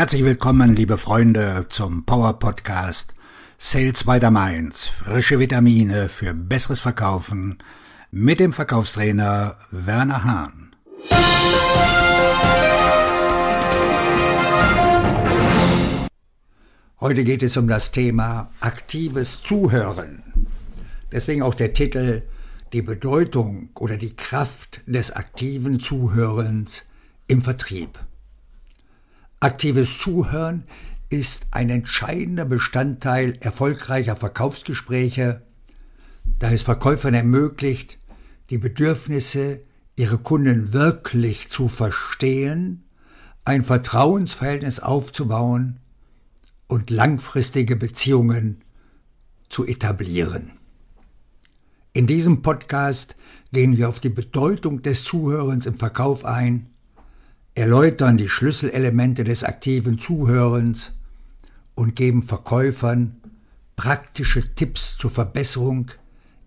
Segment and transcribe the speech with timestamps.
[0.00, 3.14] Herzlich willkommen, liebe Freunde, zum Power Podcast
[3.58, 4.88] Sales by the Mainz.
[4.88, 7.58] Frische Vitamine für besseres Verkaufen
[8.10, 10.74] mit dem Verkaufstrainer Werner Hahn.
[16.98, 20.22] Heute geht es um das Thema aktives Zuhören.
[21.12, 22.22] Deswegen auch der Titel
[22.72, 26.84] Die Bedeutung oder die Kraft des aktiven Zuhörens
[27.26, 27.98] im Vertrieb.
[29.42, 30.64] Aktives Zuhören
[31.08, 35.40] ist ein entscheidender Bestandteil erfolgreicher Verkaufsgespräche,
[36.38, 37.98] da es Verkäufern ermöglicht,
[38.50, 39.62] die Bedürfnisse
[39.96, 42.84] ihrer Kunden wirklich zu verstehen,
[43.46, 45.80] ein Vertrauensverhältnis aufzubauen
[46.68, 48.62] und langfristige Beziehungen
[49.48, 50.52] zu etablieren.
[51.94, 53.16] In diesem Podcast
[53.52, 56.69] gehen wir auf die Bedeutung des Zuhörens im Verkauf ein
[57.60, 60.92] erläutern die Schlüsselelemente des aktiven Zuhörens
[61.74, 63.20] und geben Verkäufern
[63.76, 65.90] praktische Tipps zur Verbesserung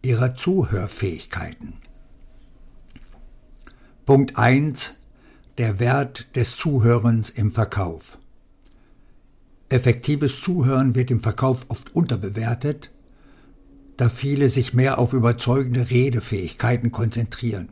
[0.00, 1.74] ihrer Zuhörfähigkeiten.
[4.06, 4.94] Punkt 1.
[5.58, 8.16] Der Wert des Zuhörens im Verkauf.
[9.68, 12.90] Effektives Zuhören wird im Verkauf oft unterbewertet,
[13.98, 17.68] da viele sich mehr auf überzeugende Redefähigkeiten konzentrieren.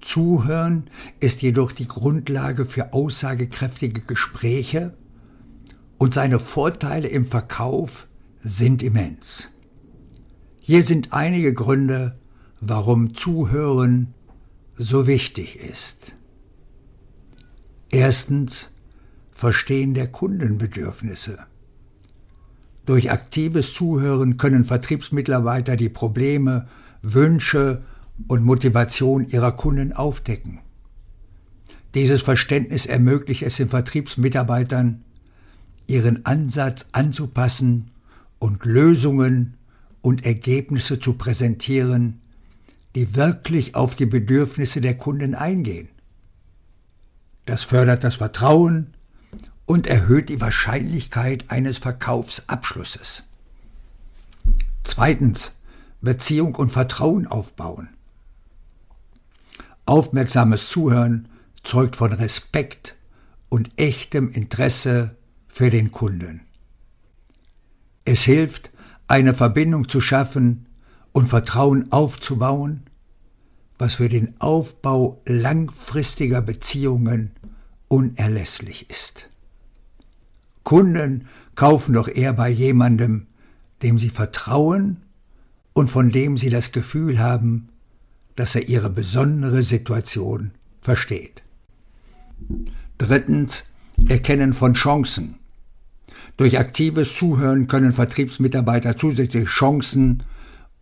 [0.00, 4.94] Zuhören ist jedoch die Grundlage für aussagekräftige Gespräche
[5.98, 8.08] und seine Vorteile im Verkauf
[8.40, 9.48] sind immens.
[10.60, 12.18] Hier sind einige Gründe,
[12.60, 14.14] warum Zuhören
[14.76, 16.14] so wichtig ist.
[17.90, 18.72] Erstens
[19.32, 21.38] Verstehen der Kundenbedürfnisse.
[22.84, 26.68] Durch aktives Zuhören können Vertriebsmitarbeiter die Probleme,
[27.00, 27.82] Wünsche
[28.28, 30.60] und Motivation ihrer Kunden aufdecken.
[31.94, 35.02] Dieses Verständnis ermöglicht es den Vertriebsmitarbeitern,
[35.86, 37.90] ihren Ansatz anzupassen
[38.38, 39.56] und Lösungen
[40.02, 42.20] und Ergebnisse zu präsentieren,
[42.94, 45.88] die wirklich auf die Bedürfnisse der Kunden eingehen.
[47.46, 48.88] Das fördert das Vertrauen
[49.66, 53.24] und erhöht die Wahrscheinlichkeit eines Verkaufsabschlusses.
[54.84, 55.52] Zweitens
[56.00, 57.88] Beziehung und Vertrauen aufbauen.
[59.90, 61.26] Aufmerksames Zuhören
[61.64, 62.94] zeugt von Respekt
[63.48, 65.16] und echtem Interesse
[65.48, 66.42] für den Kunden.
[68.04, 68.70] Es hilft,
[69.08, 70.66] eine Verbindung zu schaffen
[71.10, 72.84] und Vertrauen aufzubauen,
[73.78, 77.32] was für den Aufbau langfristiger Beziehungen
[77.88, 79.28] unerlässlich ist.
[80.62, 83.26] Kunden kaufen doch eher bei jemandem,
[83.82, 84.98] dem sie vertrauen
[85.72, 87.70] und von dem sie das Gefühl haben,
[88.36, 91.42] dass er ihre besondere Situation versteht.
[92.98, 93.64] Drittens,
[94.08, 95.36] Erkennen von Chancen.
[96.36, 100.22] Durch aktives Zuhören können Vertriebsmitarbeiter zusätzliche Chancen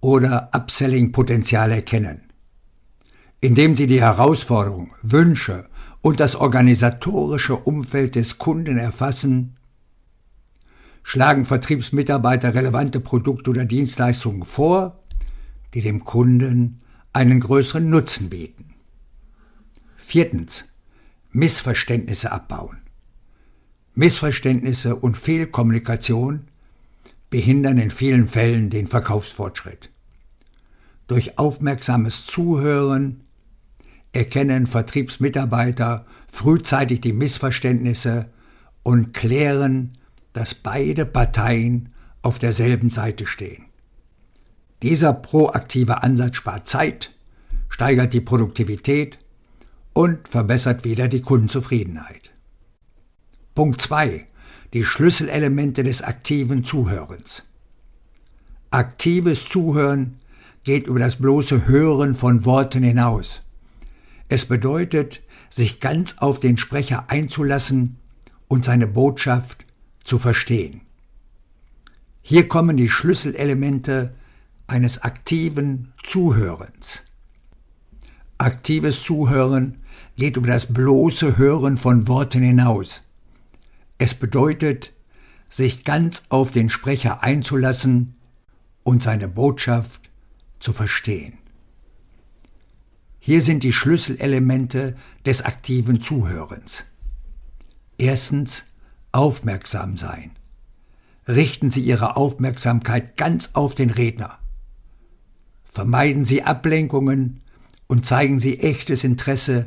[0.01, 2.23] oder Upselling-Potenzial erkennen.
[3.41, 5.67] Indem sie die Herausforderungen, Wünsche
[6.01, 9.57] und das organisatorische Umfeld des Kunden erfassen,
[11.03, 15.03] schlagen Vertriebsmitarbeiter relevante Produkte oder Dienstleistungen vor,
[15.75, 16.81] die dem Kunden
[17.13, 18.75] einen größeren Nutzen bieten.
[19.97, 20.65] Viertens.
[21.31, 22.79] Missverständnisse abbauen.
[23.95, 26.49] Missverständnisse und Fehlkommunikation
[27.31, 29.91] behindern in vielen Fällen den Verkaufsfortschritt.
[31.07, 33.25] Durch aufmerksames Zuhören
[34.13, 38.31] erkennen Vertriebsmitarbeiter frühzeitig die Missverständnisse
[38.83, 39.99] und klären,
[40.33, 41.93] dass beide Parteien
[42.23, 43.68] auf derselben Seite stehen.
[44.83, 47.15] Dieser proaktive Ansatz spart Zeit,
[47.69, 49.19] steigert die Produktivität
[49.93, 52.31] und verbessert wieder die Kundenzufriedenheit.
[53.55, 54.27] Punkt 2.
[54.73, 57.43] Die Schlüsselelemente des aktiven Zuhörens.
[58.71, 60.21] Aktives Zuhören
[60.63, 63.43] geht über das bloße Hören von Worten hinaus.
[64.29, 67.97] Es bedeutet, sich ganz auf den Sprecher einzulassen
[68.47, 69.65] und seine Botschaft
[70.05, 70.83] zu verstehen.
[72.21, 74.15] Hier kommen die Schlüsselelemente
[74.69, 77.03] eines aktiven Zuhörens.
[78.39, 79.83] Aktives Zuhören
[80.17, 83.03] geht über das bloße Hören von Worten hinaus.
[83.99, 84.93] Es bedeutet,
[85.51, 88.15] sich ganz auf den Sprecher einzulassen
[88.85, 90.11] und seine Botschaft
[90.61, 91.39] zu verstehen.
[93.19, 96.85] Hier sind die Schlüsselelemente des aktiven Zuhörens.
[97.97, 98.65] Erstens
[99.13, 100.33] aufmerksam sein.
[101.27, 104.39] Richten Sie Ihre Aufmerksamkeit ganz auf den Redner.
[105.79, 107.39] Vermeiden Sie Ablenkungen
[107.87, 109.67] und zeigen Sie echtes Interesse,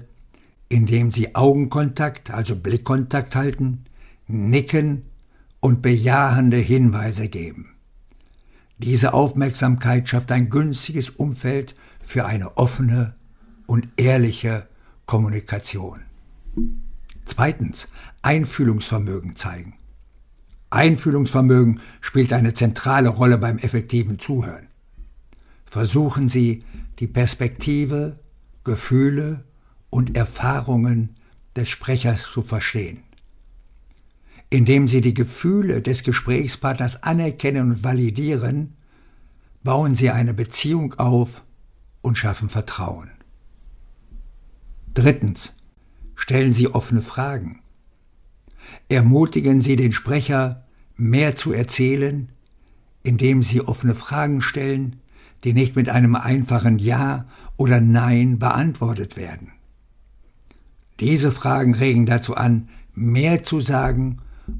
[0.68, 3.86] indem Sie Augenkontakt, also Blickkontakt halten,
[4.28, 5.04] nicken
[5.62, 7.78] und bejahende Hinweise geben.
[8.78, 13.16] Diese Aufmerksamkeit schafft ein günstiges Umfeld für eine offene
[13.66, 14.68] und ehrliche
[15.06, 16.02] Kommunikation.
[17.26, 17.88] Zweitens,
[18.22, 19.76] Einfühlungsvermögen zeigen.
[20.72, 24.68] Einfühlungsvermögen spielt eine zentrale Rolle beim effektiven Zuhören.
[25.72, 26.66] Versuchen Sie,
[27.00, 28.20] die Perspektive,
[28.66, 29.46] Gefühle
[29.90, 31.16] und Erfahrungen
[31.56, 33.04] des Sprechers zu verstehen.
[34.50, 38.76] Indem Sie die Gefühle des Gesprächspartners anerkennen und validieren,
[39.64, 41.42] bauen Sie eine Beziehung auf
[42.02, 43.10] und schaffen Vertrauen.
[44.94, 45.54] Drittens.
[46.16, 47.62] Stellen Sie offene Fragen.
[48.90, 50.66] Ermutigen Sie den Sprecher,
[50.98, 52.30] mehr zu erzählen,
[53.04, 54.98] indem Sie offene Fragen stellen,
[55.44, 57.26] die nicht mit einem einfachen Ja
[57.58, 59.52] oder Nein beantwortet werden.
[61.00, 64.20] Diese Fragen regen dazu an, mehr zu sagen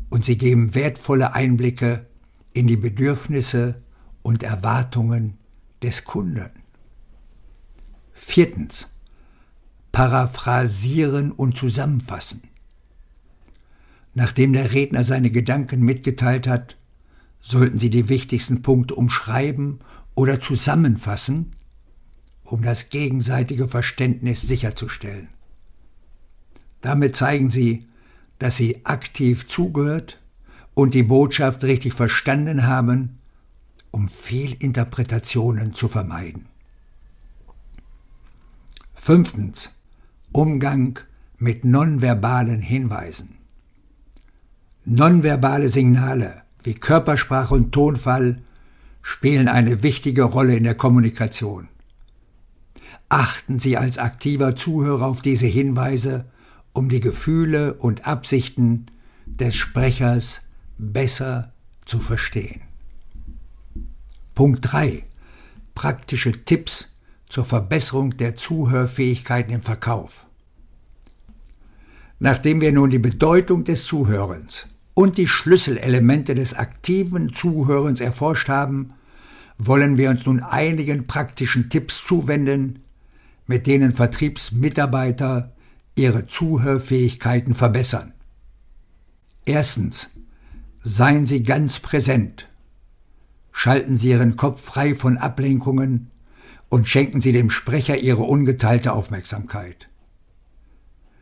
[0.10, 2.08] und sie geben wertvolle Einblicke
[2.54, 3.82] in die Bedürfnisse
[4.24, 5.38] und Erwartungen
[5.84, 6.50] des Kunden.
[8.14, 8.88] Viertens.
[9.92, 12.44] Paraphrasieren und zusammenfassen.
[14.14, 16.78] Nachdem der Redner seine Gedanken mitgeteilt hat,
[17.42, 19.80] sollten Sie die wichtigsten Punkte umschreiben
[20.22, 21.56] oder zusammenfassen,
[22.44, 25.30] um das gegenseitige Verständnis sicherzustellen.
[26.82, 27.88] Damit zeigen Sie,
[28.38, 30.22] dass Sie aktiv zugehört
[30.76, 33.18] und die Botschaft richtig verstanden haben,
[33.90, 36.46] um Fehlinterpretationen zu vermeiden.
[38.94, 39.72] Fünftens.
[40.32, 41.00] Umgang
[41.40, 43.38] mit nonverbalen Hinweisen.
[44.86, 48.44] Nonverbale Signale wie Körpersprache und Tonfall
[49.02, 51.68] spielen eine wichtige Rolle in der Kommunikation.
[53.10, 56.26] Achten Sie als aktiver Zuhörer auf diese Hinweise,
[56.74, 58.86] um die Gefühle und Absichten
[59.26, 60.42] des Sprechers
[60.78, 61.52] besser
[61.86, 62.62] zu verstehen.
[64.34, 65.04] Punkt 3.
[65.76, 66.96] Praktische Tipps
[67.28, 70.26] zur Verbesserung der Zuhörfähigkeiten im Verkauf.
[72.20, 78.94] Nachdem wir nun die Bedeutung des Zuhörens und die Schlüsselelemente des aktiven Zuhörens erforscht haben,
[79.58, 82.84] wollen wir uns nun einigen praktischen Tipps zuwenden,
[83.48, 85.54] mit denen Vertriebsmitarbeiter
[85.96, 88.14] ihre Zuhörfähigkeiten verbessern.
[89.46, 90.10] Erstens.
[90.84, 92.48] Seien Sie ganz präsent.
[93.52, 96.10] Schalten Sie Ihren Kopf frei von Ablenkungen
[96.70, 99.90] und schenken Sie dem Sprecher Ihre ungeteilte Aufmerksamkeit.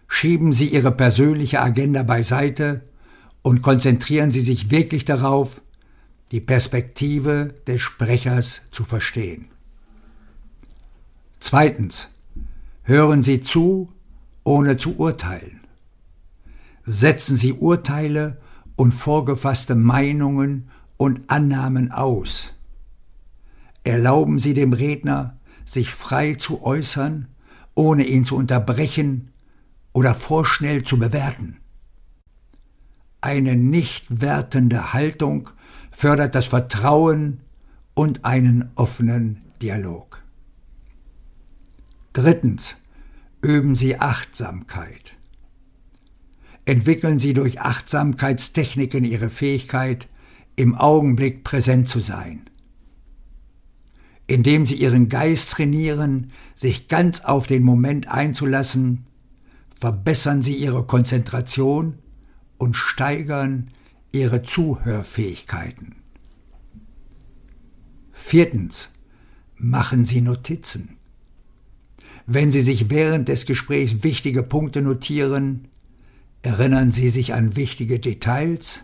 [0.08, 2.84] Schieben Sie Ihre persönliche Agenda beiseite
[3.42, 5.62] und konzentrieren Sie sich wirklich darauf,
[6.32, 9.46] die Perspektive des Sprechers zu verstehen.
[11.40, 12.10] Zweitens.
[12.84, 13.94] Hören Sie zu,
[14.44, 15.60] ohne zu urteilen.
[16.86, 18.42] Setzen Sie Urteile
[18.76, 22.54] und vorgefasste Meinungen und Annahmen aus.
[23.84, 27.28] Erlauben Sie dem Redner, sich frei zu äußern,
[27.76, 29.30] ohne ihn zu unterbrechen
[29.94, 31.58] oder vorschnell zu bewerten.
[33.22, 35.50] Eine nicht wertende Haltung
[35.92, 37.42] fördert das Vertrauen
[37.94, 40.24] und einen offenen Dialog.
[42.14, 42.76] Drittens.
[43.42, 45.14] Üben Sie Achtsamkeit.
[46.66, 50.10] Entwickeln Sie durch Achtsamkeitstechniken Ihre Fähigkeit,
[50.58, 52.50] im Augenblick präsent zu sein.
[54.28, 59.06] Indem Sie Ihren Geist trainieren, sich ganz auf den Moment einzulassen,
[59.74, 61.98] verbessern Sie Ihre Konzentration
[62.60, 63.72] und steigern
[64.12, 65.96] Ihre Zuhörfähigkeiten.
[68.12, 68.90] Viertens.
[69.56, 70.98] Machen Sie Notizen.
[72.26, 75.68] Wenn Sie sich während des Gesprächs wichtige Punkte notieren,
[76.44, 78.84] erinnern Sie sich an wichtige Details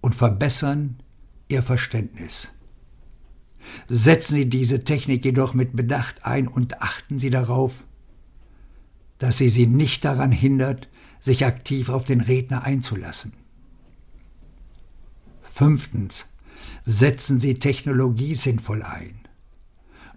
[0.00, 0.98] und verbessern
[1.48, 2.48] Ihr Verständnis.
[3.88, 7.84] Setzen Sie diese Technik jedoch mit Bedacht ein und achten Sie darauf,
[9.18, 10.88] dass sie Sie nicht daran hindert,
[11.20, 13.32] sich aktiv auf den Redner einzulassen.
[15.42, 16.26] Fünftens.
[16.84, 19.20] Setzen Sie Technologie sinnvoll ein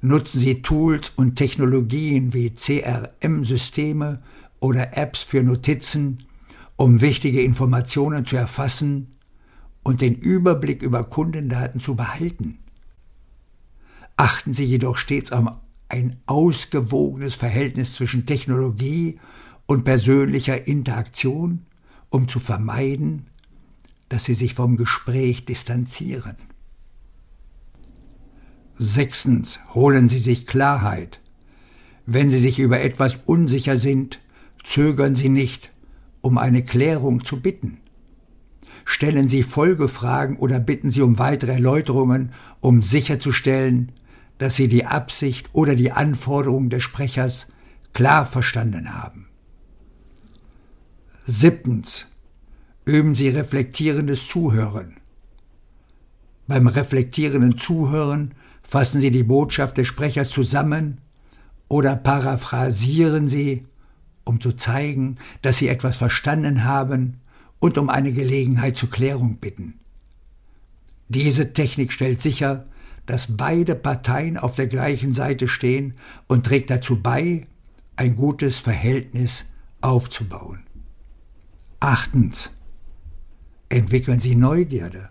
[0.04, 4.22] nutzen Sie Tools und Technologien wie CRM-Systeme
[4.60, 6.26] oder Apps für Notizen,
[6.76, 9.12] um wichtige Informationen zu erfassen
[9.82, 12.60] und den Überblick über Kundendaten zu behalten.
[14.18, 15.48] Achten Sie jedoch stets auf
[15.88, 19.20] ein ausgewogenes Verhältnis zwischen Technologie
[19.66, 21.66] und persönlicher Interaktion,
[22.10, 23.28] um zu vermeiden,
[24.10, 26.36] dass Sie sich vom Gespräch distanzieren.
[28.76, 31.20] Sechstens holen Sie sich Klarheit.
[32.06, 34.20] Wenn Sie sich über etwas unsicher sind,
[34.64, 35.72] zögern Sie nicht,
[36.22, 37.80] um eine Klärung zu bitten.
[38.86, 43.94] stellen Sie Folgefragen oder bitten Sie um weitere Erläuterungen, um sicherzustellen,
[44.38, 47.48] dass Sie die Absicht oder die Anforderungen des Sprechers
[47.94, 49.28] klar verstanden haben.
[51.26, 52.08] Siebtens.
[52.84, 54.98] Üben Sie reflektierendes Zuhören.
[56.48, 61.00] Beim reflektierenden Zuhören fassen Sie die Botschaft des Sprechers zusammen
[61.70, 63.66] oder paraphrasieren Sie,
[64.26, 67.22] um zu zeigen, dass Sie etwas verstanden haben
[67.60, 69.76] und um eine Gelegenheit zur Klärung bitten.
[71.08, 72.66] Diese Technik stellt sicher,
[73.06, 75.94] dass beide Parteien auf der gleichen Seite stehen
[76.28, 77.48] und trägt dazu bei,
[77.96, 79.46] ein gutes Verhältnis
[79.80, 80.64] aufzubauen.
[81.84, 82.50] Achtens.
[83.68, 85.10] Entwickeln Sie Neugierde.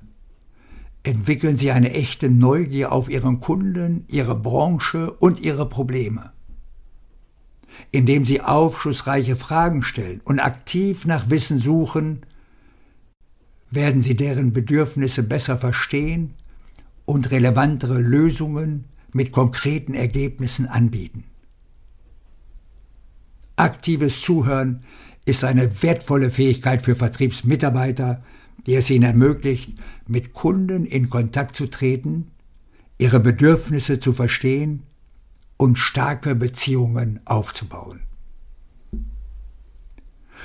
[1.02, 6.33] Entwickeln Sie eine echte Neugier auf Ihren Kunden, Ihre Branche und Ihre Probleme.
[7.91, 12.25] Indem Sie aufschlussreiche Fragen stellen und aktiv nach Wissen suchen,
[13.71, 16.33] werden Sie deren Bedürfnisse besser verstehen
[17.05, 21.25] und relevantere Lösungen mit konkreten Ergebnissen anbieten.
[23.57, 24.85] Aktives Zuhören
[25.25, 28.23] ist eine wertvolle Fähigkeit für Vertriebsmitarbeiter,
[28.67, 29.73] die es ihnen ermöglicht,
[30.07, 32.31] mit Kunden in Kontakt zu treten,
[32.99, 34.83] ihre Bedürfnisse zu verstehen
[35.57, 38.00] und starke Beziehungen aufzubauen.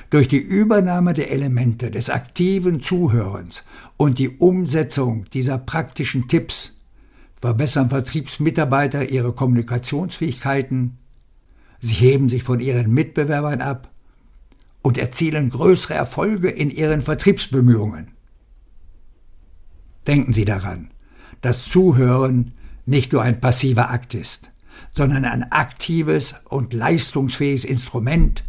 [0.10, 3.64] Durch die Übernahme der Elemente des aktiven Zuhörens
[3.98, 6.80] und die Umsetzung dieser praktischen Tipps
[7.42, 10.98] verbessern Vertriebsmitarbeiter ihre Kommunikationsfähigkeiten,
[11.82, 13.92] sie heben sich von ihren Mitbewerbern ab
[14.88, 18.12] und erzielen größere Erfolge in ihren Vertriebsbemühungen.
[20.08, 20.92] Denken Sie daran,
[21.42, 22.54] dass Zuhören
[22.86, 24.50] nicht nur ein passiver Akt ist,
[24.92, 28.46] sondern ein aktives und leistungsfähiges Instrument,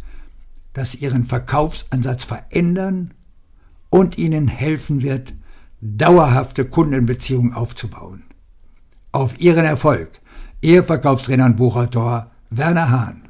[0.71, 3.13] das Ihren Verkaufsansatz verändern
[3.89, 5.33] und Ihnen helfen wird,
[5.81, 8.23] dauerhafte Kundenbeziehungen aufzubauen.
[9.11, 10.21] Auf Ihren Erfolg,
[10.61, 13.28] Ihr Verkaufstrainer und Buchautor Werner Hahn.